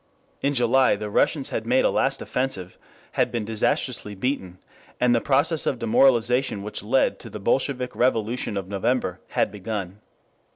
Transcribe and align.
In 0.41 0.55
July 0.55 0.95
the 0.95 1.11
Russians 1.11 1.49
had 1.49 1.67
made 1.67 1.85
a 1.85 1.91
last 1.91 2.23
offensive, 2.23 2.79
had 3.11 3.31
been 3.31 3.45
disastrously 3.45 4.15
beaten, 4.15 4.57
and 4.99 5.13
the 5.13 5.21
process 5.21 5.67
of 5.67 5.77
demoralization 5.77 6.63
which 6.63 6.81
led 6.81 7.19
to 7.19 7.29
the 7.29 7.39
Bolshevik 7.39 7.95
revolution 7.95 8.57
of 8.57 8.67
November 8.67 9.19
had 9.27 9.51
begun. 9.51 9.99